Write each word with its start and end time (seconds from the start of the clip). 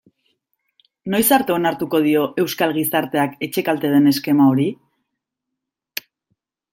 Noiz 1.15 1.25
arte 1.35 1.53
onartuko 1.55 1.99
dio 2.07 2.23
euskal 2.43 2.73
gizarteak 2.77 3.35
etxekalte 3.49 3.91
den 3.93 4.13
eskema 4.13 4.51
hori? 4.55 4.69